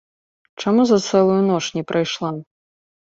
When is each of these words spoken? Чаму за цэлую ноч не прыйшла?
Чаму 0.63 0.85
за 0.91 0.97
цэлую 1.07 1.37
ноч 1.49 1.63
не 1.79 1.83
прыйшла? 1.93 2.29